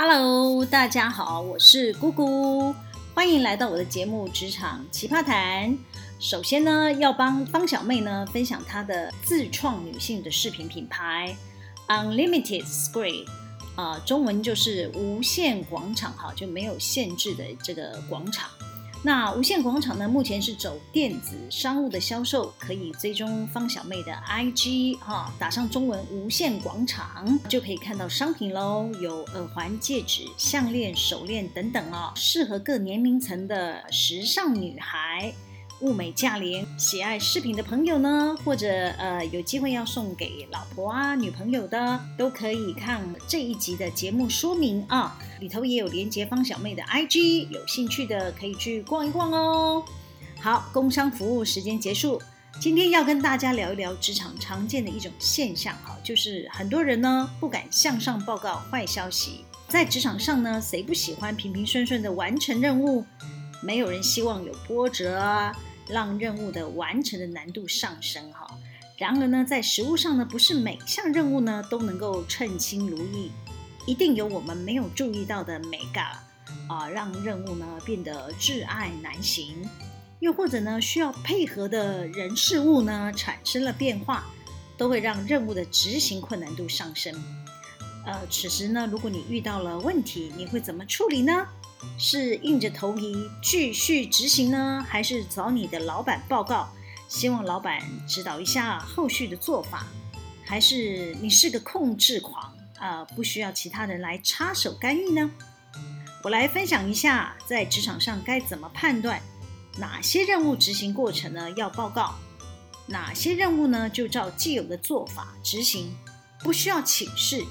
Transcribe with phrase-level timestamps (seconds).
[0.00, 2.72] Hello，大家好，我是姑姑，
[3.14, 5.68] 欢迎来到我的节目《职场奇葩谈》。
[6.20, 11.36] 首先呢，要帮方小妹呢分享她的自创女性的饰品品牌
[11.88, 13.26] Unlimited Square，
[13.74, 18.48] 啊，中文就是无限广场，哈，就没有限制的这个广场。
[19.02, 35.32] 那无线广场呢，目前是走电子商务的销售，可以追踪方小妹的 IG 哈，打上中文“无线广场”就可以看到商品喽，有耳环、戒指、项链、手链等等哦，适合各年龄层的时尚女孩。
[35.80, 38.68] 物美价廉，喜爱饰品的朋友呢，或者
[38.98, 49.84] 呃有机会要送给老婆啊、女朋友的，都可以看这一集的节目说明啊，里头也有连接方小妹的 IG，有兴趣的可以去逛一逛哦。
[50.40, 52.20] 好，工商服务时间结束，
[52.60, 63.04] 今天要跟大家聊一聊职场常见的一种现象哈，就是很多人呢不敢向上报告坏消息，在职场上呢，谁不喜欢平平顺顺的完成任务？
[63.60, 65.52] 没有人希望有波折啊。
[65.88, 68.46] 让任务的完成的难度上升哈。
[68.96, 73.30] 然而呢，在实物上呢，不是每项任务呢都能够称心如意，
[73.86, 76.02] 一定有我们没有注意到的眉角
[76.68, 79.54] 啊，让任务呢变得挚爱难行，
[80.18, 84.26] 又或者呢需要配合的人事物呢产生了变化，
[84.76, 87.14] 都会让任务的执行困难度上升。
[88.04, 91.46] 呃，此时呢，如果你遇到了问题，你会怎么处理呢？
[91.98, 96.68] 是硬着头皮继续执行呢，还是找你的老板报告，
[97.08, 99.86] 希望老板指导一下后续的做法？
[100.46, 105.30] 还是你是个控制狂啊，不需要其他人来插手干预呢？
[106.24, 109.20] 我来分享一下，在职场上该怎么判断
[109.76, 112.14] 哪些任务执行过程呢要报告，
[112.86, 115.96] 哪些任务呢就照既有的做法执行，
[116.40, 117.44] 不需要请示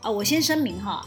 [0.00, 0.10] 啊。
[0.10, 1.04] 我先声明哈。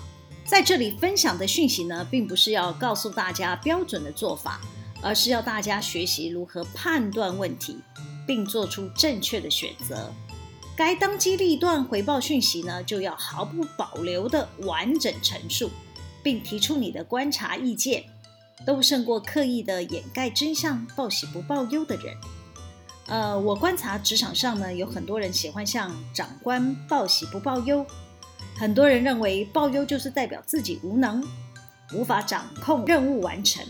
[0.48, 4.62] 在这里分享的讯息呢，并不是要告诉大家标准的做法，
[5.02, 7.78] 而是要大家学习如何判断问题，
[8.26, 10.10] 并做出正确的选择。
[10.76, 15.70] 该当机立断回报讯息呢，就要毫不保留的完整陈述，
[16.24, 18.06] 并提出你的观察意见，
[18.66, 22.16] 都胜过刻意的掩盖真相、报喜不报忧的人。
[23.08, 27.86] 呃，我观察职场上呢，有很多人喜欢向长官报喜不报忧。
[28.60, 31.24] 很多人认为报忧就是代表自己无能，
[31.94, 33.64] 无法掌控任务完成，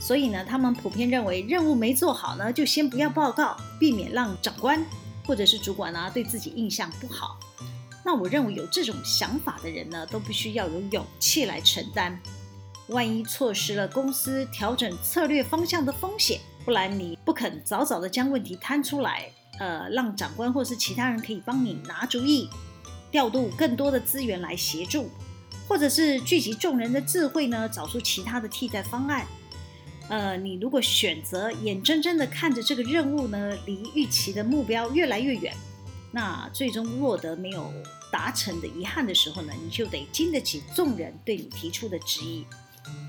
[0.00, 4.84] 所以呢，他们普遍认为任务没做好呢，就先不要报告，避免让长官
[5.24, 7.38] 或者是主管啊对自己印象不好。
[8.04, 12.18] 那我认为有这种想法的人呢，都必须要有勇气来承担，
[12.88, 22.50] 万一错失了公司调整策略方向的风险，不然你不肯早早的将问题摊出来，呃，让长官或是其他人可以帮你拿主意。
[23.10, 25.10] 调度更多的资源来协助，
[25.68, 29.26] 或者是聚集众人的智慧呢，找出其他的替代方案。
[30.08, 35.52] 呃，你如果选择眼睁睁的看着这个任务呢，离预期的目标越来越远，
[36.12, 37.72] 那最终落得没有
[38.12, 42.46] 达成的遗憾的时候呢，你就得经得起众人对你提出的质疑。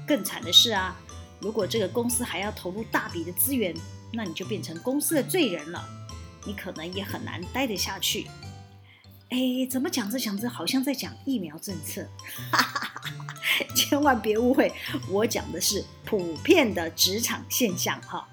[0.07, 0.99] 更惨的是啊，
[1.39, 3.75] 如果这个公司还要投入大笔的资源，
[4.11, 5.87] 那你就变成公司的罪人了，
[6.45, 8.25] 你可能也很难待得下去。
[9.29, 12.07] 哎，怎么讲着讲着好像在讲疫苗政策？
[12.51, 13.11] 哈哈哈，
[13.75, 14.73] 千万别误会，
[15.09, 18.25] 我讲的是普遍的职场现象哈。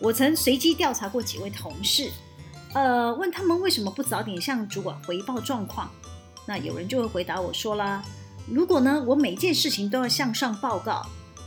[0.00, 2.10] 我曾随机调查过几位同事，
[2.74, 5.90] 呃，问他们为什么不早点向主管回报状况。
[6.46, 8.02] 那有人就会回答我说啦：
[8.46, 11.06] 如果呢，我每件事情都要向上报告，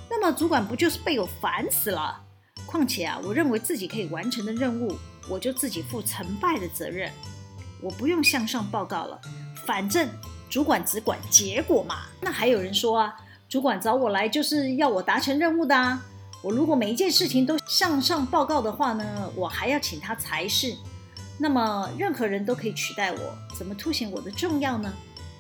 [0.10, 2.20] 那么主管不就是被我烦死了？
[2.66, 4.98] 况且啊，我认为自己可以完成的任务，
[5.30, 7.12] 我就自己负成败的责任。
[7.82, 9.20] 我不用向上报告了，
[9.66, 10.08] 反正
[10.50, 12.02] 主管只管结果嘛。
[12.22, 13.16] 那还有人说啊，
[13.50, 16.04] 主管找我来就是要我达成任务的啊。
[16.44, 20.76] 我如果每一件事情都向上报告的话呢，我还要请他才是。
[21.38, 23.20] 那么任何人都可以取代我，
[23.56, 24.94] 怎么凸显我的重要呢？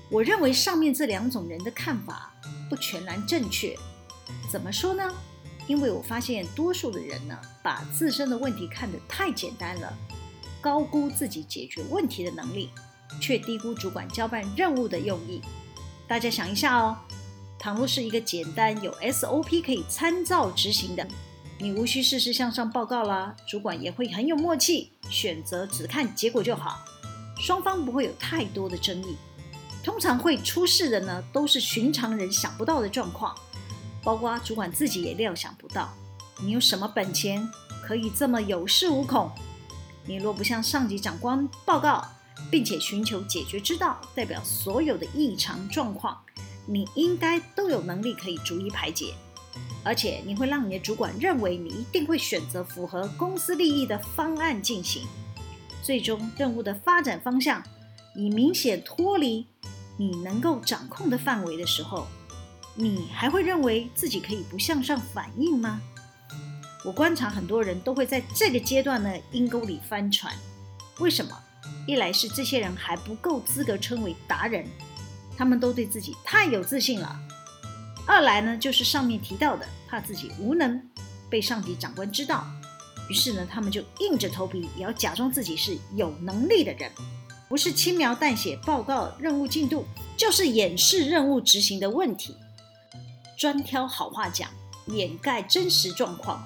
[0.09, 2.33] 我认为上面这两种人的看法
[2.69, 3.75] 不全然正确。
[4.51, 5.03] 怎么说呢？
[5.67, 9.93] 因为我发现多数的人呢，把自身的问题看得太简单了。
[10.61, 12.69] 高估自己解决问题的能力，
[13.19, 15.41] 却低估主管交办任务的用意。
[16.07, 16.95] 大家想一下哦，
[17.57, 21.07] 倘若是一个简单有 SOP 可以参照执行的，
[21.57, 26.85] 你无需事事向上报告啦，主管也会很有默契，选择只看结果就好，
[27.39, 29.17] 双方不会有太多的争议。
[29.83, 33.35] 通常会出事的呢，都是寻常人想不到的状况，
[34.03, 35.91] 包括主管自己也料想不到。
[36.43, 37.49] 你有什么本钱
[37.83, 39.31] 可以这么有恃无恐？
[40.05, 42.05] 你若不向上级长官报告，
[42.49, 46.17] 并且寻求解决之道，代表所有的异常状况
[46.65, 49.13] 你应该都有能力可以逐一排解，
[49.83, 55.03] 而且你会让你的主管认为你一定会选择符合公司利益的方案进行，
[55.83, 57.63] 最终任务的发展方向
[58.15, 59.45] 已明显脱离
[59.97, 62.07] 你能够掌控的范围的时候，
[62.75, 65.81] 你还会认为自己可以不向上反映吗？
[66.83, 70.33] 我观察很多人都会在这个阶段呢阴沟里翻船，
[70.99, 71.37] 为什么？
[71.87, 74.65] 一来是这些人还不够资格称为达人，
[75.37, 77.15] 他们都对自己太有自信了；
[78.07, 80.81] 二来呢，就是上面提到的，怕自己无能
[81.29, 82.45] 被上级长官知道，
[83.09, 86.91] 于是呢，他们就硬着头皮也要假装自己是有能力的人，
[87.47, 89.85] 不是轻描淡写报告任务进度，
[90.17, 92.35] 就是掩饰任务执行的问题，
[93.37, 94.49] 专挑好话讲，
[94.87, 96.43] 掩盖真实状况，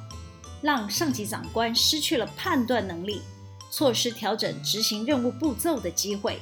[0.65, 3.21] 让上级长官失去了判断能力。
[3.69, 6.39] 错失调整执行任务步骤的机会，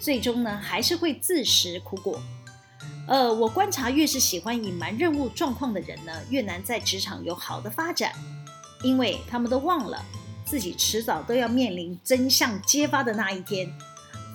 [0.00, 2.18] 最终呢还是会自食苦果。
[3.06, 8.12] 呃，我观察越是喜欢隐瞒任务状况的人呢，越难在职场有好的发展，
[8.82, 10.02] 因为他们都忘了
[10.46, 13.70] 自己迟早都要面临真相揭发的那一天。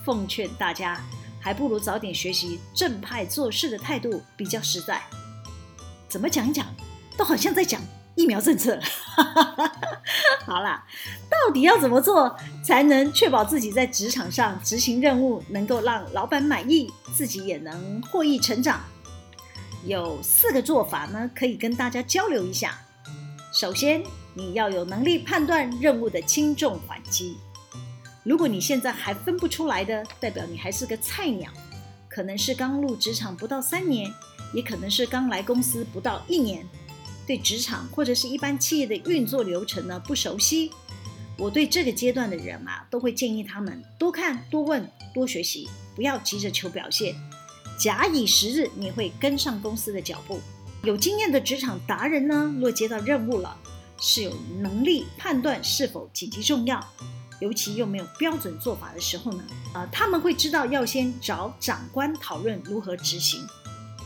[0.05, 1.01] 奉劝大家，
[1.39, 5.01] 还不如早点学习正派做事的态度比较实在。
[6.07, 6.67] 怎么讲一讲，
[7.17, 7.81] 都好像在讲
[8.15, 8.79] 疫苗政策。
[10.45, 10.85] 好啦，
[11.29, 18.81] 到底要怎么做才能确保自己在职场上执行任务能够让老板满意，自己也能获益成长？
[19.85, 22.77] 有四个做法呢，可以跟大家交流一下。
[23.51, 27.37] 首先，你要有能力判断任务的轻重缓急。
[28.23, 31.51] 如果你现在还分不出来的，代表你还是个菜鸟，
[32.09, 34.09] 可能是刚入职场不到三年，
[34.53, 36.65] 也可能是刚来公司不到一年。
[37.25, 40.71] 对职场或者是一般企业的运作流程呢，不熟悉，
[41.37, 47.15] 我对这个阶段的人啊，都会建议他们多看、多问、多学习，不要急着求表现。
[47.79, 50.39] 假以时日，你会跟上公司的脚步。
[50.83, 53.57] 有经验的职场达人呢，若接到任务了，
[53.99, 56.85] 是有能力判断是否紧急重要，
[57.39, 59.43] 尤其又没有标准做法的时候呢，
[59.73, 63.47] 呃，他们会知道要先找长官讨论如何执行，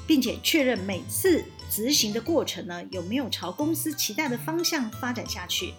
[0.05, 1.43] 并且确认每次。
[1.69, 5.73] 执行的过程呢，有没有朝公司期待的方向发展下去？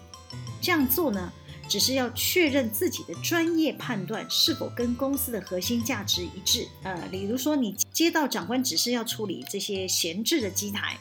[0.61, 1.33] 这样做呢，
[1.69, 6.67] 只是要确认自己的专业判断是否跟公司的核心价值一致。
[6.83, 10.99] 呃，比如说你接到长官指示要处理这些闲置的机台，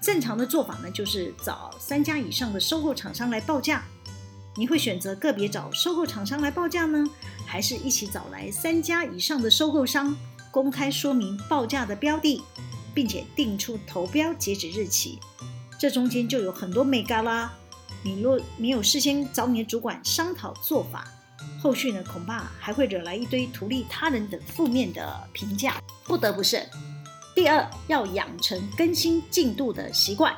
[0.00, 3.84] 正常的做法呢，就是找三家以上的收购厂商来报价。
[4.56, 7.04] 你会选择个别找收购厂商来报价呢，
[7.46, 10.14] 还是一起找来三家以上的收购商，
[10.50, 12.42] 公开说明报价的标的？
[12.94, 15.18] 并且定出投标截止日期，
[15.78, 17.52] 这中间就有很多眉角啦。
[18.02, 21.06] 你若没有事先找你的主管商讨做法，
[21.62, 26.66] 后续呢，恐怕还会惹来一堆图利他人等负面的评价，不得不慎。
[27.34, 30.34] 第二，要养成更新进度的习惯。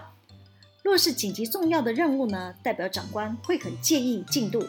[0.83, 4.67] 若是紧急重要的任务呢，代表长官会很介意进度，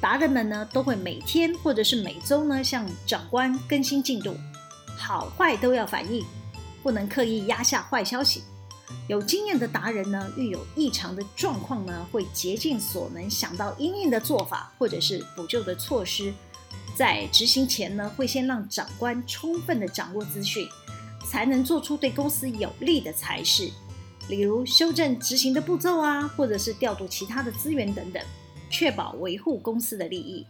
[0.00, 4.36] 达人们呢都会每天或者是每周呢向长官更新进度，
[4.96, 6.24] 好坏都要反映。
[6.82, 8.42] 不能刻意压下坏消息。
[9.08, 16.32] 有经验的达人呢，遇有异常的状况呢，会竭尽所能想到应应的做法，或者是补救的措施。
[16.94, 20.68] 在执行前呢，会先让长官充分的掌握资讯，
[21.26, 23.70] 才能做出对公司有利的裁示，
[24.28, 28.22] 例如修正执行的步骤啊，或者是调度其他的资源等等，
[28.68, 30.46] 确保维护公司的利益。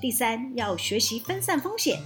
[0.00, 2.00] 第三，要学习分散风险，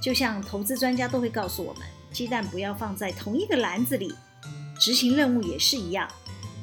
[0.00, 1.82] 就像投资专家都会告诉我们。
[2.14, 4.14] 鸡蛋不要放在同一个篮子里，
[4.78, 6.08] 执行任务也是一样。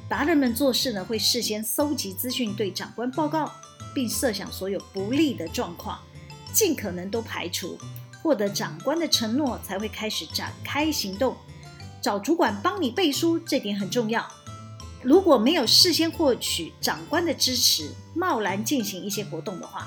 [0.07, 3.51] 达人们做事呢，会事先搜集资讯，对长官报告，
[3.93, 5.99] 并设想所有不利的状况，
[6.53, 7.77] 尽可能都排除，
[8.23, 11.35] 获得长官的承诺，才会开始展开行动。
[12.01, 14.25] 找主管帮你背书，这点很重要。
[15.03, 19.85] 如果没有事先获取长官的支持，贸然进行一些活动的话，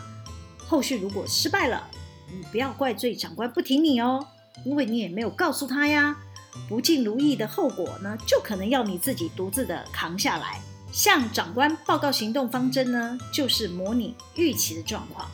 [0.58, 1.88] 后续如果失败了，
[2.30, 4.26] 你不要怪罪长官不听你哦。
[4.64, 6.16] 因为你也没有告诉他呀，
[6.68, 10.60] 不尽如意的后果呢，就可能要你自己独自的扛下来。
[10.92, 15.28] 向长官报告行动方针呢，就是模拟预期的状况。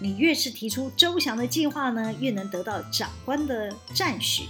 [0.00, 4.44] 你越是提出周详的计划呢，越能得到长官的赞许。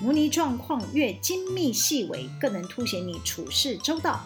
[0.00, 4.24] 模拟状况越精密细微，更能凸显你处事周到。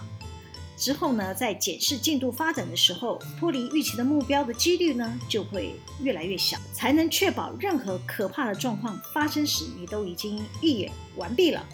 [0.83, 11.65] 之后呢，在检视进度发展的时候，脱离预期的目标的几率呢，就会越来越小，才能确保任何可怕的状况发生时，你都已经预演完毕了。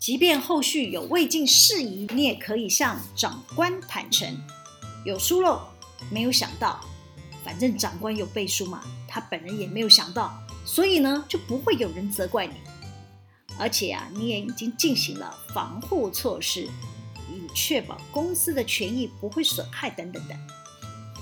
[0.00, 4.36] 即便后续有未尽事宜，你也可以向长官坦诚，
[5.04, 5.60] 有疏漏，
[6.10, 6.80] 没有想到，
[7.44, 12.54] 反正长官有背书嘛，他本人也没有想到，所以呢，就不会有人责怪你。
[13.56, 16.68] 而且啊，你也已经进行了防护措施，
[17.54, 20.36] 确保公司的权益不会损害等等的。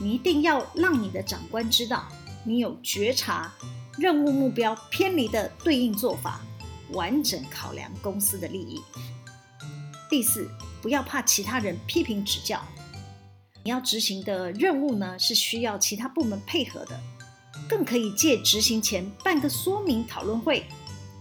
[0.01, 2.07] 你一定要让你的长官知道，
[2.45, 3.53] 你有觉察
[3.99, 6.41] 任务目标偏离的对应做法，
[6.93, 8.81] 完整考量公司的利益。
[10.09, 10.49] 第四，
[10.81, 12.63] 不要怕其他人批评指教。
[13.65, 16.99] 你要执行的任务呢，是需要其他部门配合的，
[17.69, 20.65] 更可以借执行前办个说明讨论会，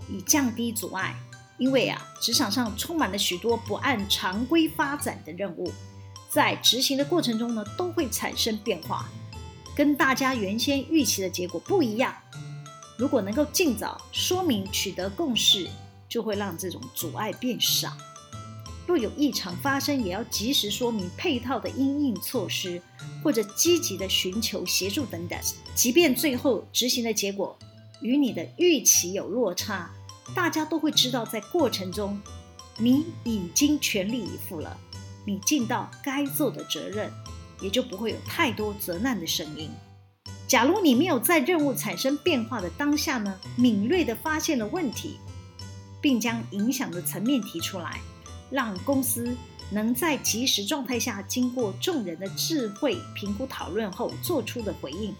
[0.07, 1.15] 以降低阻碍。
[1.57, 5.71] 因为啊，职场上充满了许多不按常规发展的任务。
[6.29, 9.09] 在执行的过程中呢，都会产生变化，
[9.75, 12.15] 跟大家原先预期的结果不一样。
[12.97, 15.67] 如果能够尽早说明、取得共识，
[16.09, 17.95] 就会让这种阻碍变少。
[18.85, 22.81] 若有异常发生，也要及时说明配套的因应措施，
[23.23, 25.37] 或者积极的寻求协助等等。
[25.75, 27.57] 即便最后执行的结果
[28.01, 29.91] 与你的预期有落差，
[30.35, 32.21] 大家都会知道，在过程中
[32.77, 34.77] 你已经全力以赴了。
[35.25, 37.11] 你尽到该做的责任，
[37.59, 39.69] 也就不会有太多责难的声音。
[40.47, 45.17] 假如你没有在任务产生变化的当下呢，敏锐地发现了问题，
[45.99, 47.99] 并将影响的层面提出来，
[48.49, 49.35] 让公司
[49.69, 55.13] 能在即时状态下经过众人的智慧评估讨论后做出的回应，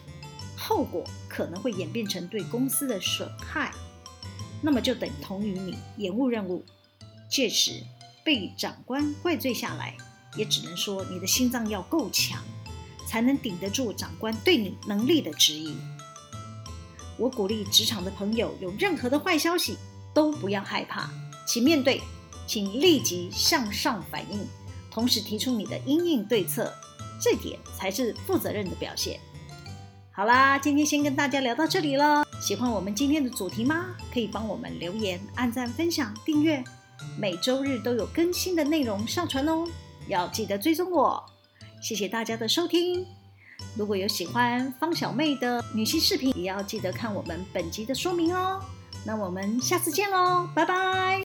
[0.56, 3.74] 后果可能会演变成对公司的损害，
[4.68, 6.66] 那么就等同于你延误任务，
[7.32, 7.82] 届时。
[8.26, 9.96] 被长官怪罪下来，
[10.36, 12.44] 也只能说你的心脏要够强，
[13.08, 15.78] 才能顶得住长官对你能力的质疑。
[17.18, 19.78] 我鼓励职场的朋友，有任何的坏消息
[20.14, 21.10] 都不要害怕，
[21.48, 22.02] 请面对，
[22.46, 24.46] 请立即向上反应，
[24.92, 26.74] 同时提出你的因应对策，
[27.22, 29.22] 这点才是负责任的表现。
[30.18, 32.26] 好啦，今天先跟大家聊到这里了。
[32.42, 33.96] 喜欢我们今天的主题吗？
[34.12, 36.64] 可以帮我们留言、按赞、分享、订阅。
[37.20, 39.64] 每周日都有更新的内容上传哦，
[40.08, 41.24] 要记得追踪我。
[41.84, 43.06] 谢谢大家的收听。
[43.76, 48.60] 如果有喜欢方小妹的女性视频，也要记得看我们本集的说明哦。
[49.06, 51.27] 那我们下次见喽，拜拜。